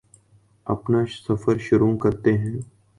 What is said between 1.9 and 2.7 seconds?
کرتے ہیں